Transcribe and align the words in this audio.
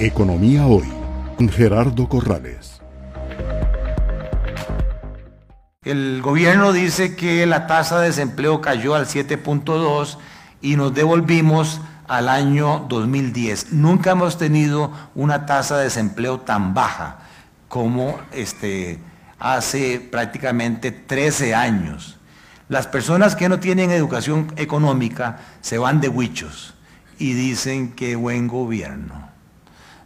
Economía 0.00 0.64
Hoy, 0.64 0.86
Gerardo 1.50 2.08
Corrales. 2.08 2.80
El 5.82 6.22
gobierno 6.22 6.72
dice 6.72 7.16
que 7.16 7.44
la 7.46 7.66
tasa 7.66 7.98
de 7.98 8.06
desempleo 8.06 8.60
cayó 8.60 8.94
al 8.94 9.06
7.2 9.06 10.16
y 10.62 10.76
nos 10.76 10.94
devolvimos 10.94 11.80
al 12.06 12.28
año 12.28 12.86
2010. 12.88 13.72
Nunca 13.72 14.12
hemos 14.12 14.38
tenido 14.38 14.92
una 15.16 15.46
tasa 15.46 15.78
de 15.78 15.84
desempleo 15.84 16.38
tan 16.38 16.74
baja 16.74 17.18
como 17.66 18.20
este, 18.30 19.00
hace 19.40 19.98
prácticamente 19.98 20.92
13 20.92 21.56
años. 21.56 22.18
Las 22.68 22.86
personas 22.86 23.34
que 23.34 23.48
no 23.48 23.58
tienen 23.58 23.90
educación 23.90 24.52
económica 24.58 25.40
se 25.60 25.76
van 25.76 26.00
de 26.00 26.08
huichos 26.08 26.74
y 27.18 27.32
dicen 27.32 27.90
que 27.96 28.14
buen 28.14 28.46
gobierno. 28.46 29.37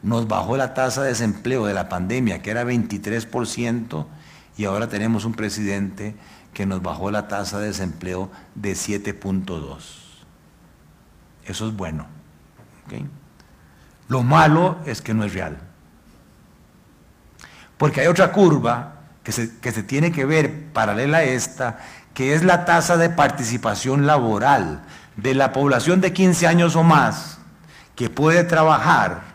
Nos 0.03 0.27
bajó 0.27 0.57
la 0.57 0.75
tasa 0.75 1.03
de 1.03 1.09
desempleo 1.09 1.67
de 1.67 1.75
la 1.75 1.89
pandemia, 1.89 2.43
que 2.43 2.51
era 2.51 2.65
23%, 2.65 4.07
y 4.57 4.65
ahora 4.65 4.89
tenemos 4.89 5.25
un 5.25 5.35
presidente 5.35 6.15
que 6.53 6.67
nos 6.67 6.83
bajó 6.83 7.11
la 7.11 7.29
tasa 7.29 7.59
de 7.59 7.69
desempleo 7.69 8.31
de 8.55 8.73
7.2. 8.73 10.03
Eso 11.45 11.69
es 11.69 11.75
bueno. 11.75 12.07
Lo 14.09 14.23
malo 14.23 14.79
es 14.85 15.01
que 15.01 15.15
no 15.15 15.25
es 15.25 15.33
real. 15.33 15.59
Porque 17.79 18.01
hay 18.01 18.07
otra 18.07 18.33
curva 18.33 19.01
que 19.23 19.33
se, 19.33 19.59
que 19.59 19.73
se 19.73 19.83
tiene 19.83 20.13
que 20.13 20.25
ver 20.25 20.73
paralela 20.73 21.19
a 21.19 21.23
esta, 21.23 21.79
que 22.15 22.35
es 22.35 22.45
la 22.45 22.65
tasa 22.65 22.97
de 22.97 23.09
participación 23.09 24.07
laboral 24.07 24.83
de 25.17 25.35
la 25.35 25.53
población 25.53 26.01
de 26.01 26.13
15 26.13 26.47
años 26.47 26.77
o 26.77 26.83
más 26.83 27.39
que 27.97 28.11
puede 28.11 28.45
trabajar, 28.45 29.32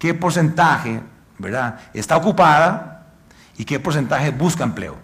qué 0.00 0.14
porcentaje 0.14 1.00
¿verdad? 1.38 1.78
está 1.94 2.16
ocupada 2.16 3.06
y 3.56 3.64
qué 3.64 3.78
porcentaje 3.78 4.32
busca 4.32 4.64
empleo 4.64 4.96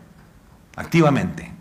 activamente. 0.74 1.52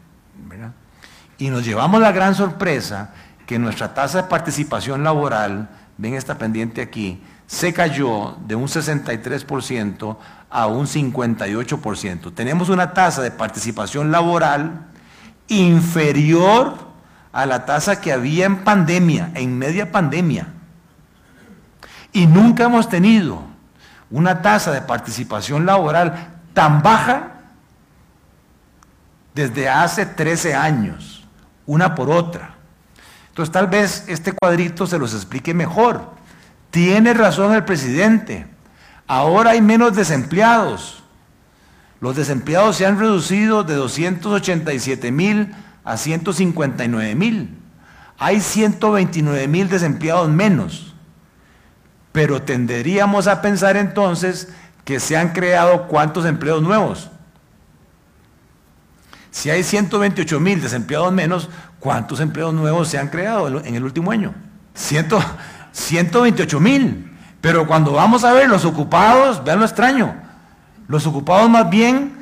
Y 1.37 1.49
nos 1.49 1.65
llevamos 1.65 1.99
la 1.99 2.13
gran 2.13 2.33
sorpresa 2.33 3.13
que 3.45 3.59
nuestra 3.59 3.93
tasa 3.93 4.21
de 4.21 4.27
participación 4.29 5.03
laboral, 5.03 5.69
ven 5.97 6.13
esta 6.13 6.37
pendiente 6.37 6.81
aquí, 6.81 7.21
se 7.45 7.73
cayó 7.73 8.37
de 8.47 8.55
un 8.55 8.67
63% 8.67 10.17
a 10.49 10.67
un 10.67 10.88
58%. 10.88 12.33
Tenemos 12.33 12.69
una 12.69 12.93
tasa 12.93 13.21
de 13.21 13.31
participación 13.31 14.11
laboral 14.11 14.88
inferior 15.49 16.77
a 17.33 17.45
la 17.45 17.65
tasa 17.65 17.99
que 17.99 18.13
había 18.13 18.45
en 18.45 18.63
pandemia, 18.63 19.31
en 19.35 19.57
media 19.57 19.91
pandemia. 19.91 20.54
Y 22.16 22.27
nunca 22.27 22.63
hemos 22.63 22.88
tenido 22.88 23.41
una 24.09 24.41
tasa 24.41 24.71
de 24.71 24.80
participación 24.80 25.66
laboral 25.66 26.30
tan 26.53 26.81
baja 26.81 27.41
desde 29.33 29.67
hace 29.67 30.05
13 30.05 30.55
años, 30.55 31.27
una 31.66 31.94
por 31.94 32.09
otra. 32.09 32.55
Entonces 33.27 33.52
tal 33.52 33.67
vez 33.67 34.05
este 34.07 34.31
cuadrito 34.31 34.88
se 34.88 34.97
los 34.97 35.13
explique 35.13 35.53
mejor. 35.53 36.11
Tiene 36.72 37.13
razón 37.13 37.53
el 37.53 37.66
presidente. 37.66 38.47
Ahora 39.07 39.52
hay 39.52 39.61
menos 39.61 39.94
desempleados. 39.94 41.03
Los 42.00 42.16
desempleados 42.16 42.77
se 42.77 42.85
han 42.85 42.97
reducido 42.97 43.66
de 43.66 43.73
287 43.75 45.11
mil 45.11 45.53
a 45.83 45.97
159 45.97 47.13
mil. 47.13 47.57
Hay 48.17 48.39
129 48.39 49.50
mil 49.50 49.67
desempleados 49.67 50.29
menos. 50.29 50.94
Pero 52.16 52.41
tenderíamos 52.41 53.27
a 53.27 53.41
pensar 53.41 53.75
entonces 53.75 54.47
que 54.85 55.02
se 55.02 55.17
han 55.17 55.33
creado 55.33 55.89
cuántos 55.89 56.25
empleos 56.25 56.61
nuevos. 56.61 57.09
Si 59.31 59.49
hay 59.49 59.63
128 59.63 60.39
mil 60.39 60.62
desempleados 60.62 61.12
menos, 61.12 61.50
¿cuántos 61.78 62.22
empleos 62.22 62.53
nuevos 62.53 62.88
se 62.88 62.97
han 62.97 63.09
creado 63.09 63.59
en 63.59 63.75
el 63.75 63.84
último 63.84 64.12
año? 64.12 64.34
128 64.75 66.59
mil. 66.62 67.12
Pero 67.41 67.67
cuando 67.67 67.91
vamos 67.91 68.23
a 68.23 68.31
ver 68.31 68.47
los 68.47 68.63
ocupados, 68.63 69.44
vean 69.44 69.59
lo 69.59 69.66
extraño. 69.66 70.16
Los 70.88 71.06
ocupados 71.06 71.50
más 71.50 71.69
bien 71.69 72.13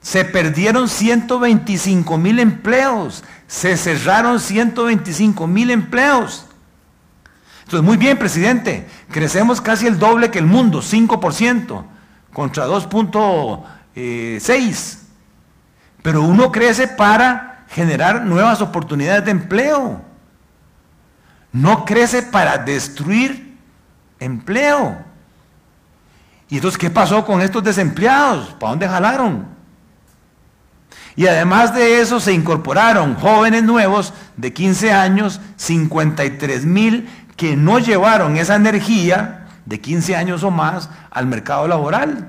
se 0.00 0.24
perdieron 0.24 0.88
125 0.88 2.18
mil 2.18 2.38
empleos, 2.38 3.24
se 3.48 3.76
cerraron 3.76 4.38
125 4.38 5.48
mil 5.48 5.72
empleos. 5.72 6.46
Entonces, 7.70 7.86
muy 7.86 7.96
bien, 7.98 8.18
presidente, 8.18 8.84
crecemos 9.12 9.60
casi 9.60 9.86
el 9.86 9.96
doble 9.96 10.32
que 10.32 10.40
el 10.40 10.46
mundo, 10.46 10.82
5%, 10.82 11.84
contra 12.32 12.66
2.6. 12.66 14.98
Pero 16.02 16.22
uno 16.22 16.50
crece 16.50 16.88
para 16.88 17.64
generar 17.68 18.24
nuevas 18.24 18.60
oportunidades 18.60 19.24
de 19.24 19.30
empleo. 19.30 20.02
No 21.52 21.84
crece 21.84 22.24
para 22.24 22.58
destruir 22.58 23.56
empleo. 24.18 24.98
¿Y 26.48 26.56
entonces 26.56 26.76
qué 26.76 26.90
pasó 26.90 27.24
con 27.24 27.40
estos 27.40 27.62
desempleados? 27.62 28.48
¿Para 28.54 28.70
dónde 28.70 28.88
jalaron? 28.88 29.60
Y 31.16 31.26
además 31.26 31.74
de 31.74 32.00
eso 32.00 32.18
se 32.18 32.32
incorporaron 32.32 33.14
jóvenes 33.14 33.62
nuevos 33.62 34.12
de 34.36 34.52
15 34.52 34.92
años, 34.92 35.40
53 35.56 36.64
mil 36.64 37.08
que 37.40 37.56
no 37.56 37.78
llevaron 37.78 38.36
esa 38.36 38.54
energía 38.54 39.46
de 39.64 39.80
15 39.80 40.14
años 40.14 40.42
o 40.42 40.50
más 40.50 40.90
al 41.10 41.26
mercado 41.26 41.66
laboral. 41.66 42.28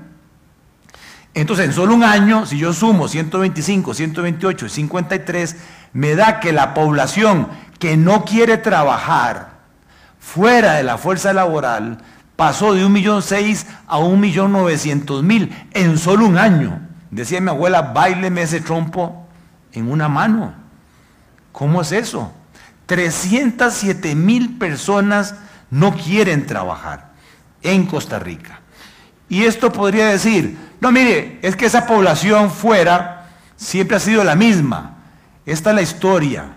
Entonces, 1.34 1.66
en 1.66 1.74
solo 1.74 1.94
un 1.94 2.02
año, 2.02 2.46
si 2.46 2.56
yo 2.56 2.72
sumo 2.72 3.08
125, 3.08 3.92
128 3.92 4.64
y 4.64 4.68
53, 4.70 5.56
me 5.92 6.14
da 6.14 6.40
que 6.40 6.54
la 6.54 6.72
población 6.72 7.48
que 7.78 7.98
no 7.98 8.24
quiere 8.24 8.56
trabajar 8.56 9.58
fuera 10.18 10.76
de 10.76 10.82
la 10.82 10.96
fuerza 10.96 11.34
laboral 11.34 11.98
pasó 12.34 12.72
de 12.72 12.82
1.600.000 12.82 13.66
a 13.88 13.98
1.900.000 13.98 15.66
en 15.74 15.98
solo 15.98 16.24
un 16.24 16.38
año. 16.38 16.80
Decía 17.10 17.38
mi 17.42 17.50
abuela, 17.50 17.82
baileme 17.82 18.40
ese 18.40 18.62
trompo 18.62 19.26
en 19.72 19.92
una 19.92 20.08
mano. 20.08 20.54
¿Cómo 21.52 21.82
es 21.82 21.92
eso? 21.92 22.32
307 22.86 24.14
mil 24.14 24.58
personas 24.58 25.34
no 25.70 25.96
quieren 25.96 26.46
trabajar 26.46 27.12
en 27.62 27.86
Costa 27.86 28.18
Rica. 28.18 28.60
Y 29.28 29.44
esto 29.44 29.72
podría 29.72 30.08
decir, 30.08 30.58
no 30.80 30.92
mire, 30.92 31.38
es 31.42 31.56
que 31.56 31.66
esa 31.66 31.86
población 31.86 32.50
fuera 32.50 33.30
siempre 33.56 33.96
ha 33.96 34.00
sido 34.00 34.24
la 34.24 34.34
misma. 34.34 34.96
Esta 35.46 35.70
es 35.70 35.76
la 35.76 35.82
historia. 35.82 36.56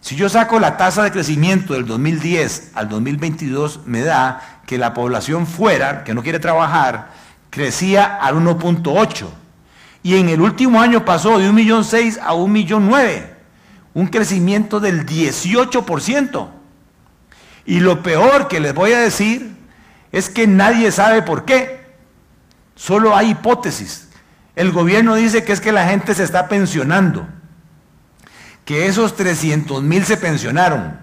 Si 0.00 0.14
yo 0.14 0.28
saco 0.28 0.60
la 0.60 0.76
tasa 0.76 1.02
de 1.02 1.10
crecimiento 1.10 1.74
del 1.74 1.86
2010 1.86 2.72
al 2.74 2.88
2022, 2.88 3.80
me 3.86 4.02
da 4.02 4.60
que 4.66 4.78
la 4.78 4.94
población 4.94 5.46
fuera, 5.46 6.04
que 6.04 6.14
no 6.14 6.22
quiere 6.22 6.38
trabajar, 6.38 7.10
crecía 7.50 8.16
al 8.16 8.36
1.8 8.36 9.26
y 10.02 10.16
en 10.16 10.28
el 10.28 10.40
último 10.40 10.80
año 10.80 11.04
pasó 11.04 11.38
de 11.38 11.50
1.600.000 11.50 12.20
a 12.22 12.34
1.900.000, 12.34 13.26
un 13.98 14.06
crecimiento 14.06 14.78
del 14.78 15.04
18%. 15.04 16.48
Y 17.66 17.80
lo 17.80 18.00
peor 18.04 18.46
que 18.46 18.60
les 18.60 18.72
voy 18.72 18.92
a 18.92 19.00
decir 19.00 19.56
es 20.12 20.30
que 20.30 20.46
nadie 20.46 20.92
sabe 20.92 21.22
por 21.22 21.44
qué. 21.44 21.96
Solo 22.76 23.16
hay 23.16 23.30
hipótesis. 23.30 24.08
El 24.54 24.70
gobierno 24.70 25.16
dice 25.16 25.42
que 25.42 25.52
es 25.52 25.60
que 25.60 25.72
la 25.72 25.88
gente 25.88 26.14
se 26.14 26.22
está 26.22 26.46
pensionando, 26.46 27.26
que 28.64 28.86
esos 28.86 29.16
300 29.16 29.82
mil 29.82 30.04
se 30.04 30.16
pensionaron. 30.16 30.96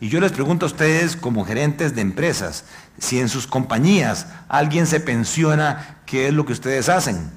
Y 0.00 0.08
yo 0.08 0.18
les 0.18 0.32
pregunto 0.32 0.64
a 0.64 0.68
ustedes 0.68 1.16
como 1.16 1.44
gerentes 1.44 1.94
de 1.94 2.00
empresas, 2.00 2.64
si 2.98 3.20
en 3.20 3.28
sus 3.28 3.46
compañías 3.46 4.26
alguien 4.48 4.86
se 4.86 5.00
pensiona, 5.00 5.98
¿qué 6.06 6.28
es 6.28 6.34
lo 6.34 6.46
que 6.46 6.54
ustedes 6.54 6.88
hacen? 6.88 7.30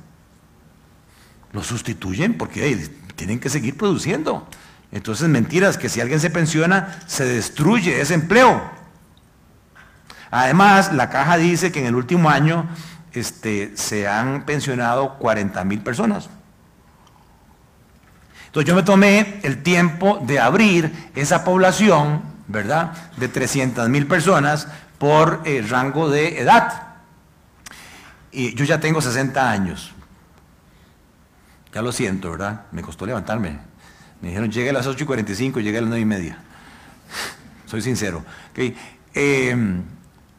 lo 1.52 1.64
sustituyen 1.64 2.38
porque 2.38 2.90
tienen 3.16 3.40
que 3.40 3.50
seguir 3.50 3.78
produciendo. 3.78 4.48
Entonces, 4.92 5.30
mentiras 5.30 5.78
que 5.78 5.90
si 5.90 6.02
alguien 6.02 6.20
se 6.20 6.30
pensiona, 6.30 7.00
se 7.08 7.26
destruye 7.26 8.02
ese 8.02 8.16
empleo. 8.16 8.62
Además, 10.32 10.94
la 10.94 11.10
caja 11.10 11.38
dice 11.38 11.72
que 11.72 11.80
en 11.80 11.88
el 11.88 11.96
último 11.96 12.30
año 12.30 12.68
este, 13.14 13.76
se 13.76 14.08
han 14.08 14.46
pensionado 14.46 15.18
40 15.18 15.64
mil 15.64 15.82
personas. 15.82 16.30
Entonces 18.48 18.68
yo 18.68 18.76
me 18.76 18.84
tomé 18.84 19.40
el 19.44 19.62
tiempo 19.62 20.20
de 20.26 20.40
abrir 20.40 21.12
esa 21.16 21.44
población, 21.44 22.24
¿verdad? 22.48 22.94
De 23.18 23.28
300 23.28 23.90
mil 23.90 24.08
personas 24.08 24.68
por 24.98 25.42
el 25.46 25.70
rango 25.70 26.10
de 26.10 26.40
edad. 26.40 26.96
Y 28.32 28.56
yo 28.56 28.66
ya 28.66 28.80
tengo 28.80 29.02
60 29.02 29.50
años. 29.50 29.92
Ya 31.72 31.84
lo 31.84 31.92
siento, 31.92 32.32
¿verdad? 32.32 32.66
Me 32.72 32.82
costó 32.82 33.06
levantarme. 33.06 33.69
Me 34.22 34.30
dijeron, 34.30 34.52
llegue 34.52 34.70
a 34.70 34.74
las 34.74 34.88
8 34.88 35.04
y 35.04 35.08
45, 35.08 35.60
llegué 35.60 35.78
a 35.78 35.82
las 35.82 35.90
9 35.90 36.02
y 36.02 36.06
media. 36.06 36.38
Soy 37.66 37.82
sincero. 37.82 38.24
Eh, 39.14 39.56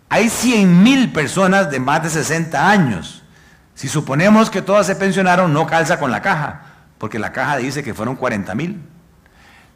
hay 0.09 0.29
100 0.29 0.83
mil 0.83 1.13
personas 1.13 1.71
de 1.71 1.81
más 1.81 2.03
de 2.03 2.11
60 2.11 2.69
años. 2.69 3.23
Si 3.75 3.89
suponemos 3.89 4.51
que 4.51 4.61
todas 4.61 4.87
se 4.87 4.97
pensionaron, 4.97 5.53
no 5.53 5.67
calza 5.67 5.99
con 5.99 6.11
la 6.11 6.21
caja, 6.21 6.63
porque 6.99 7.19
la 7.19 7.33
caja 7.33 7.57
dice 7.57 7.83
que 7.83 7.95
fueron 7.95 8.17
40 8.17 8.55
mil. 8.55 8.83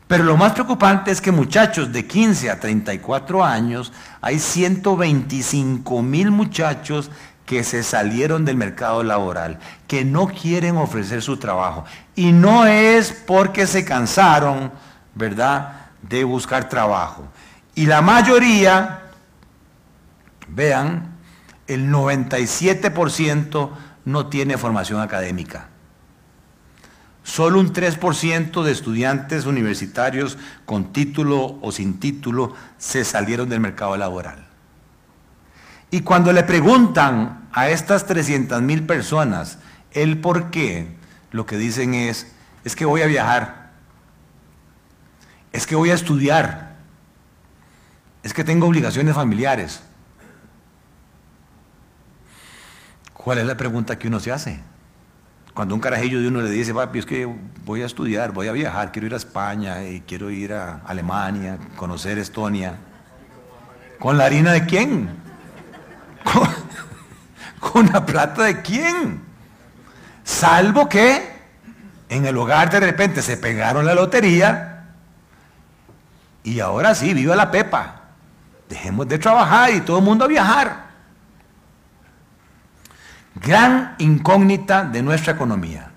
Pero 0.06 0.24
lo 0.24 0.36
más 0.36 0.52
preocupante 0.52 1.10
es 1.10 1.20
que 1.20 1.32
muchachos 1.32 1.90
de 1.92 2.06
15 2.06 2.50
a 2.50 2.60
34 2.60 3.42
años, 3.42 3.92
hay 4.20 4.38
125 4.38 6.02
mil 6.02 6.30
muchachos 6.30 7.10
que 7.46 7.64
se 7.64 7.82
salieron 7.82 8.44
del 8.44 8.56
mercado 8.56 9.02
laboral, 9.02 9.58
que 9.87 10.05
no 10.05 10.29
quieren 10.29 10.76
ofrecer 10.76 11.23
su 11.23 11.37
trabajo. 11.37 11.85
Y 12.14 12.32
no 12.32 12.67
es 12.67 13.12
porque 13.12 13.67
se 13.67 13.85
cansaron, 13.85 14.73
¿verdad?, 15.14 15.91
de 16.02 16.25
buscar 16.25 16.69
trabajo. 16.69 17.25
Y 17.75 17.87
la 17.87 18.02
mayoría 18.02 19.05
Vean, 20.49 21.17
el 21.67 21.91
97% 21.91 23.70
no 24.05 24.26
tiene 24.26 24.58
formación 24.58 25.00
académica. 25.00 25.69
Solo 27.23 27.58
un 27.58 27.73
3% 27.73 28.62
de 28.62 28.73
estudiantes 28.73 29.46
universitarios 29.46 30.37
con 30.67 30.93
título 30.93 31.58
o 31.62 31.73
sin 31.73 31.99
título 31.99 32.55
se 32.76 33.05
salieron 33.05 33.49
del 33.49 33.61
mercado 33.61 33.96
laboral. 33.96 34.46
Y 35.94 36.00
cuando 36.00 36.32
le 36.32 36.43
preguntan 36.43 37.46
a 37.52 37.69
estas 37.69 38.05
300 38.05 38.61
mil 38.62 38.82
personas 38.85 39.58
el 39.93 40.19
por 40.19 40.50
qué, 40.50 40.88
lo 41.31 41.46
que 41.46 41.56
dicen 41.56 41.94
es, 41.94 42.32
es 42.64 42.75
que 42.75 42.85
voy 42.85 43.02
a 43.02 43.06
viajar, 43.06 43.70
es 45.52 45.69
que 45.69 45.76
voy 45.76 45.91
a 45.91 45.94
estudiar, 45.94 46.75
es 48.25 48.35
que 48.35 48.43
tengo 48.43 48.67
obligaciones 48.67 49.14
familiares, 49.14 49.85
¿Cuál 53.12 53.38
es 53.38 53.46
la 53.46 53.56
pregunta 53.56 53.96
que 53.96 54.08
uno 54.08 54.19
se 54.19 54.32
hace? 54.32 54.61
Cuando 55.55 55.76
un 55.76 55.81
carajillo 55.81 56.20
de 56.20 56.26
uno 56.26 56.41
le 56.41 56.50
dice, 56.50 56.75
papi, 56.75 56.99
es 56.99 57.06
que 57.06 57.32
voy 57.64 57.82
a 57.82 57.87
estudiar, 57.87 58.32
voy 58.32 58.49
a 58.49 58.52
viajar, 58.52 58.91
quiero 58.91 59.06
ir 59.06 59.14
a 59.14 59.19
España, 59.19 59.85
y 59.85 60.00
quiero 60.00 60.29
ir 60.29 60.55
a 60.55 60.81
Alemania, 60.87 61.56
conocer 61.76 62.19
Estonia. 62.19 62.81
¿Con 64.00 64.19
la 64.19 64.25
harina 64.25 64.50
de 64.50 64.67
quién? 64.67 65.23
¿Con, 66.24 66.48
¿Con 67.60 67.92
la 67.92 68.04
plata 68.04 68.42
de 68.42 68.62
quién? 68.62 69.22
Salvo 70.24 70.88
que 70.88 71.32
en 72.08 72.26
el 72.26 72.36
hogar 72.36 72.70
de 72.70 72.80
repente 72.80 73.22
se 73.22 73.36
pegaron 73.36 73.86
la 73.86 73.94
lotería 73.94 74.86
y 76.42 76.60
ahora 76.60 76.94
sí, 76.94 77.14
viva 77.14 77.36
la 77.36 77.50
pepa. 77.50 78.00
Dejemos 78.68 79.06
de 79.08 79.18
trabajar 79.18 79.72
y 79.72 79.80
todo 79.80 79.98
el 79.98 80.04
mundo 80.04 80.24
a 80.24 80.28
viajar 80.28 80.84
gran 83.34 83.94
incógnita 83.98 84.84
de 84.84 85.02
nuestra 85.02 85.32
economía. 85.32 85.90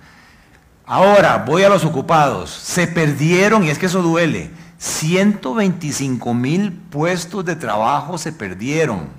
Ahora 0.86 1.44
voy 1.46 1.64
a 1.64 1.70
los 1.70 1.86
ocupados. 1.86 2.50
Se 2.50 2.88
perdieron, 2.88 3.64
y 3.64 3.70
es 3.70 3.78
que 3.78 3.88
eso 3.88 4.02
duele, 4.02 4.52
125 4.78 6.34
mil 6.34 6.72
puestos 6.72 7.44
de 7.46 7.56
trabajo 7.56 8.18
se 8.18 8.32
perdieron. 8.32 9.10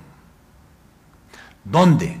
¿Dónde? 1.69 2.19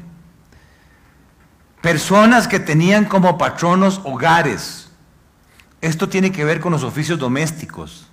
Personas 1.81 2.47
que 2.47 2.59
tenían 2.59 3.05
como 3.05 3.37
patronos 3.37 4.01
hogares. 4.03 4.89
Esto 5.81 6.09
tiene 6.09 6.31
que 6.31 6.43
ver 6.43 6.59
con 6.59 6.71
los 6.71 6.83
oficios 6.83 7.19
domésticos. 7.19 8.07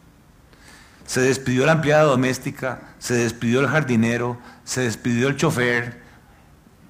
Se 1.05 1.21
despidió 1.21 1.67
la 1.67 1.73
empleada 1.73 2.05
doméstica, 2.05 2.81
se 2.99 3.15
despidió 3.15 3.61
el 3.61 3.69
jardinero, 3.69 4.39
se 4.65 4.83
despidió 4.83 5.29
el 5.29 5.37
chofer, 5.37 6.07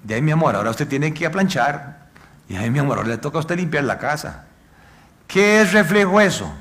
de 0.06 0.14
ahí 0.14 0.22
mi 0.22 0.31
amor, 0.31 0.54
ahora 0.54 0.70
usted 0.70 0.87
tiene 0.87 1.12
que 1.12 1.25
ir 1.25 1.26
a 1.26 1.32
planchar. 1.32 2.06
Y 2.48 2.54
ahí 2.56 2.70
mi 2.70 2.78
amor, 2.78 2.98
ahora 2.98 3.10
le 3.10 3.19
toca 3.19 3.38
a 3.38 3.40
usted 3.40 3.56
limpiar 3.56 3.82
la 3.82 3.98
casa. 3.98 4.44
¿Qué 5.26 5.60
es 5.60 5.72
reflejo 5.72 6.20
eso? 6.20 6.54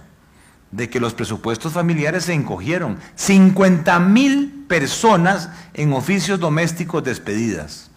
De 0.75 0.89
que 0.89 0.99
los 0.99 1.13
presupuestos 1.13 1.73
familiares 1.73 2.25
se 2.25 2.33
encogieron. 2.33 2.97
50 3.15 3.97
mil 3.99 4.65
personas 4.67 5.49
en 5.73 5.93
oficios 5.93 6.39
domésticos 6.39 7.03
despedidas. 7.03 7.91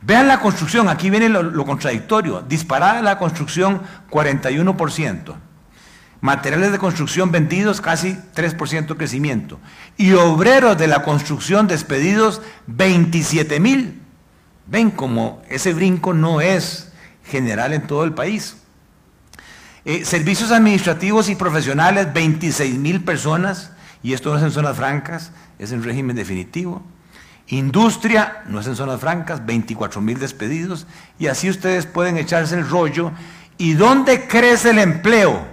Vean 0.00 0.28
la 0.28 0.40
construcción, 0.40 0.88
aquí 0.88 1.10
viene 1.10 1.28
lo, 1.28 1.64
contradictorio. 1.64 2.42
Disparada 2.42 3.02
la 3.02 3.18
construcción 3.18 3.82
41%. 4.10 5.34
Materiales 6.20 6.72
de 6.72 6.78
construcción 6.78 7.30
vendidos 7.30 7.80
casi 7.80 8.16
3% 8.34 8.96
crecimiento. 8.96 9.58
Y 9.96 10.12
obreros 10.12 10.78
de 10.78 10.86
la 10.86 11.02
construcción 11.02 11.66
despedidos 11.66 12.42
27 12.66 13.60
mil. 13.60 14.00
Ven 14.66 14.90
como 14.90 15.42
ese 15.48 15.72
brinco 15.72 16.14
no 16.14 16.40
es 16.40 16.92
general 17.24 17.72
en 17.72 17.86
todo 17.86 18.04
el 18.04 18.12
país. 18.12 18.56
Eh, 19.88 20.04
servicios 20.04 20.52
administrativos 20.52 21.30
y 21.30 21.34
profesionales, 21.34 22.12
26 22.12 22.74
mil 22.74 23.02
personas, 23.02 23.72
y 24.02 24.12
esto 24.12 24.30
no 24.30 24.36
es 24.36 24.42
en 24.42 24.50
zonas 24.50 24.76
francas, 24.76 25.32
es 25.58 25.72
en 25.72 25.82
régimen 25.82 26.14
definitivo. 26.14 26.82
Industria, 27.46 28.42
no 28.48 28.60
es 28.60 28.66
en 28.66 28.76
zonas 28.76 29.00
francas, 29.00 29.46
24 29.46 30.02
mil 30.02 30.18
despedidos, 30.18 30.86
y 31.18 31.28
así 31.28 31.48
ustedes 31.48 31.86
pueden 31.86 32.18
echarse 32.18 32.54
el 32.54 32.68
rollo. 32.68 33.12
¿Y 33.56 33.72
dónde 33.72 34.28
crece 34.28 34.72
el 34.72 34.78
empleo? 34.78 35.46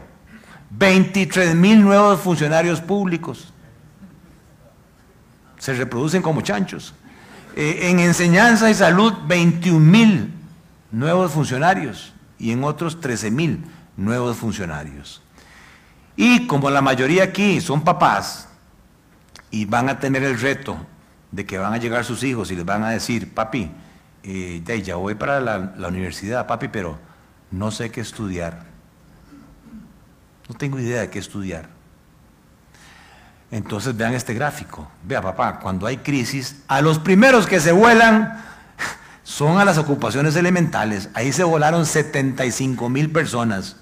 23 0.72 1.56
mil 1.56 1.82
nuevos 1.82 2.20
funcionarios 2.20 2.82
públicos. 2.82 3.54
Se 5.60 5.76
reproducen 5.76 6.22
como 6.22 6.42
chanchos. 6.42 6.94
Eh, 7.56 7.88
en 7.90 8.02
enseñanza 8.02 8.70
y 8.70 8.74
salud, 8.74 9.14
21 9.28 9.80
mil 9.80 10.34
nuevos 10.92 11.32
funcionarios 11.32 12.12
y 12.38 12.52
en 12.52 12.66
otros 12.66 13.00
13 13.00 13.32
mil 13.32 13.64
nuevos 13.98 14.38
funcionarios. 14.38 15.22
Y 16.16 16.48
como 16.48 16.70
la 16.70 16.82
mayoría 16.82 17.24
aquí 17.24 17.60
son 17.62 17.84
papás 17.84 18.48
y 19.52 19.66
van 19.66 19.90
a 19.90 20.00
tener 20.00 20.24
el 20.24 20.40
reto 20.40 20.78
de 21.32 21.46
que 21.46 21.58
van 21.58 21.74
a 21.74 21.78
llegar 21.78 22.06
sus 22.06 22.24
hijos 22.24 22.52
y 22.52 22.56
les 22.56 22.66
van 22.66 22.84
a 22.84 22.90
decir, 22.90 23.34
papi, 23.34 23.72
eh, 24.24 24.82
ya 24.84 24.96
voy 24.96 25.16
para 25.16 25.40
la 25.40 25.88
universidad, 25.88 26.48
papi, 26.48 26.70
pero 26.70 26.98
no 27.52 27.72
sé 27.72 27.92
qué 27.92 28.02
estudiar. 28.02 28.64
No 30.48 30.56
tengo 30.56 30.80
idea 30.80 31.02
de 31.02 31.10
qué 31.10 31.20
estudiar. 31.20 31.76
Entonces 33.52 33.96
vean 33.96 34.14
este 34.14 34.34
gráfico. 34.34 34.90
Vea 35.04 35.22
papá, 35.22 35.60
cuando 35.60 35.88
hay 35.88 35.98
crisis, 35.98 36.64
a 36.68 36.82
los 36.82 37.00
primeros 37.00 37.48
que 37.48 37.60
se 37.60 37.72
vuelan 37.72 38.44
son 39.24 39.58
a 39.60 39.66
las 39.66 39.78
ocupaciones 39.78 40.36
elementales. 40.36 41.10
Ahí 41.14 41.32
se 41.32 41.44
volaron 41.44 41.86
75 41.86 42.90
mil 42.90 43.12
personas. 43.12 43.78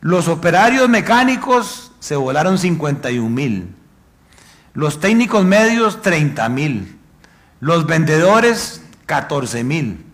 Los 0.00 0.28
operarios 0.28 0.88
mecánicos 0.88 1.92
se 1.98 2.16
volaron 2.16 2.58
51 2.58 3.28
mil. 3.28 3.74
Los 4.74 5.00
técnicos 5.00 5.44
medios 5.44 6.02
30 6.02 6.48
mil. 6.48 6.98
Los 7.60 7.86
vendedores 7.86 8.82
14 9.06 9.64
mil. 9.64 10.04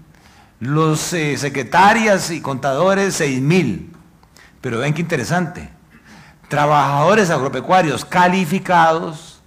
Los 0.61 1.13
eh, 1.13 1.37
secretarias 1.37 2.31
y 2.31 2.41
contadores 2.41 3.15
6 3.15 3.41
mil. 3.41 3.93
Pero 4.61 4.79
ven 4.79 4.95
qué 4.95 5.03
interesante 5.03 5.75
trabajadores 6.49 7.31
agropecuarios 7.31 8.05
calificados, 8.05 9.41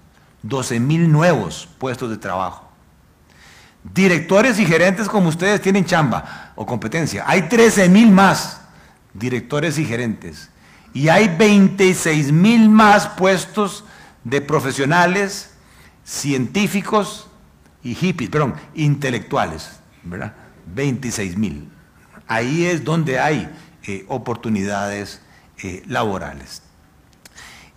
12 0.43 0.79
mil 0.79 1.11
nuevos 1.11 1.67
puestos 1.77 2.09
de 2.09 2.17
trabajo. 2.17 2.69
Directores 3.93 4.59
y 4.59 4.65
gerentes 4.65 5.07
como 5.07 5.29
ustedes 5.29 5.61
tienen 5.61 5.85
chamba 5.85 6.51
o 6.55 6.65
competencia. 6.65 7.23
Hay 7.25 7.43
13 7.43 7.87
mil 7.87 8.11
más 8.11 8.56
directores 9.17 9.77
y 9.77 9.85
gerentes. 9.85 10.49
Y 10.93 11.09
hay 11.09 11.27
26 11.27 12.31
mil 12.31 12.69
más 12.69 13.07
puestos 13.07 13.83
de 14.23 14.41
profesionales, 14.41 15.51
científicos 16.03 17.27
y 17.83 17.93
hippies, 17.93 18.29
perdón, 18.29 18.55
intelectuales, 18.73 19.79
¿verdad? 20.03 20.33
26 20.73 21.37
mil. 21.37 21.69
Ahí 22.27 22.65
es 22.65 22.83
donde 22.83 23.19
hay 23.19 23.49
eh, 23.83 24.05
oportunidades 24.07 25.21
eh, 25.63 25.83
laborales. 25.87 26.61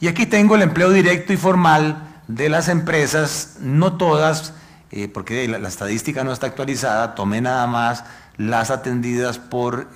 Y 0.01 0.09
aquí 0.09 0.27
tengo 0.27 0.57
el 0.57 0.63
empleo 0.63 0.91
directo 0.91 1.33
y 1.33 1.37
formal 1.37 2.23
de 2.27 2.49
las 2.49 2.69
empresas, 2.69 3.59
no 3.61 3.97
todas, 3.97 4.55
eh, 4.91 5.09
porque 5.09 5.47
la, 5.47 5.69
estadística 5.69 6.25
no 6.25 6.33
está 6.33 6.47
actualizada, 6.47 7.15
tomé 7.15 7.41
nada 7.41 7.67
más 7.67 8.05
las 8.39 8.71
atendidas 8.71 9.39
por 9.39 9.89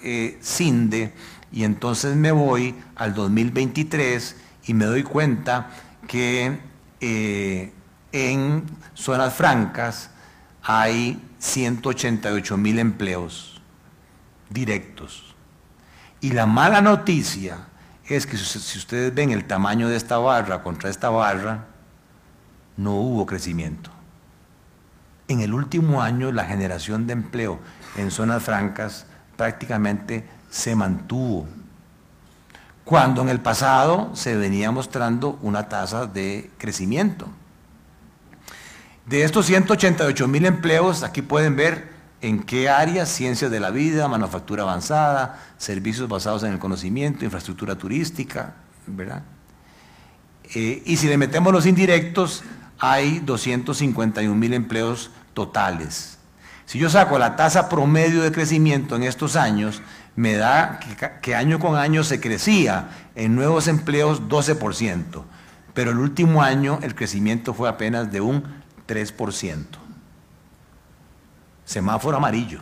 CINDE 0.42 1.14
y 1.54 1.62
entonces 1.62 2.16
me 2.16 2.32
voy 2.32 2.74
al 2.96 3.14
2023 3.14 4.36
y 4.66 4.74
me 4.74 4.86
doy 4.86 5.04
cuenta 5.04 5.70
que 6.08 6.58
eh, 7.00 7.72
en 8.10 8.64
zonas 8.94 9.34
francas 9.34 10.10
hay 10.64 11.22
188 11.38 12.56
mil 12.56 12.80
empleos 12.80 13.62
directos. 14.50 15.36
Y 16.20 16.32
la 16.32 16.46
mala 16.46 16.80
noticia 16.80 17.68
es 18.08 18.26
que 18.26 18.36
si 18.36 18.76
ustedes 18.76 19.14
ven 19.14 19.30
el 19.30 19.44
tamaño 19.44 19.88
de 19.88 19.96
esta 19.96 20.18
barra 20.18 20.60
contra 20.60 20.90
esta 20.90 21.08
barra, 21.08 21.66
no 22.76 22.94
hubo 22.96 23.26
crecimiento. 23.26 23.90
en 25.28 25.40
el 25.40 25.54
último 25.54 26.02
año 26.02 26.32
la 26.32 26.44
generación 26.44 27.06
de 27.06 27.12
empleo 27.12 27.60
en 27.96 28.10
zonas 28.10 28.42
francas 28.42 29.06
prácticamente 29.36 30.28
se 30.54 30.76
mantuvo, 30.76 31.48
cuando 32.84 33.22
en 33.22 33.28
el 33.28 33.40
pasado 33.40 34.12
se 34.14 34.36
venía 34.36 34.70
mostrando 34.70 35.36
una 35.42 35.68
tasa 35.68 36.06
de 36.06 36.48
crecimiento. 36.58 37.26
De 39.04 39.24
estos 39.24 39.46
188 39.46 40.28
mil 40.28 40.46
empleos, 40.46 41.02
aquí 41.02 41.22
pueden 41.22 41.56
ver 41.56 41.88
en 42.20 42.44
qué 42.44 42.68
áreas, 42.68 43.08
ciencias 43.08 43.50
de 43.50 43.58
la 43.58 43.70
vida, 43.70 44.06
manufactura 44.06 44.62
avanzada, 44.62 45.42
servicios 45.58 46.08
basados 46.08 46.44
en 46.44 46.52
el 46.52 46.60
conocimiento, 46.60 47.24
infraestructura 47.24 47.74
turística, 47.74 48.54
¿verdad? 48.86 49.22
Eh, 50.54 50.84
y 50.86 50.96
si 50.98 51.08
le 51.08 51.18
metemos 51.18 51.52
los 51.52 51.66
indirectos, 51.66 52.44
hay 52.78 53.18
251 53.18 54.32
mil 54.36 54.54
empleos 54.54 55.10
totales. 55.34 56.18
Si 56.64 56.78
yo 56.78 56.88
saco 56.88 57.18
la 57.18 57.34
tasa 57.34 57.68
promedio 57.68 58.22
de 58.22 58.30
crecimiento 58.30 58.94
en 58.94 59.02
estos 59.02 59.34
años, 59.36 59.82
me 60.16 60.34
da 60.34 60.80
que, 61.20 61.34
año 61.34 61.58
con 61.58 61.76
año 61.76 62.04
se 62.04 62.20
crecía 62.20 62.90
en 63.14 63.34
nuevos 63.34 63.68
empleos 63.68 64.22
12%, 64.28 65.22
pero 65.72 65.90
el 65.90 65.98
último 65.98 66.42
año 66.42 66.78
el 66.82 66.94
crecimiento 66.94 67.54
fue 67.54 67.68
apenas 67.68 68.12
de 68.12 68.20
un 68.20 68.44
3%. 68.86 69.64
Semáforo 71.64 72.16
amarillo. 72.16 72.60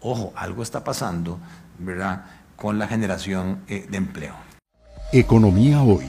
Ojo, 0.00 0.32
algo 0.36 0.62
está 0.62 0.82
pasando, 0.82 1.38
¿verdad?, 1.78 2.24
con 2.56 2.78
la 2.78 2.86
generación 2.86 3.60
eh, 3.68 3.86
de 3.88 3.96
empleo. 3.96 4.34
Economía 5.12 5.82
hoy, 5.82 6.06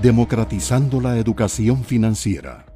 democratizando 0.00 1.00
la 1.00 1.16
educación 1.16 1.84
financiera. 1.84 2.67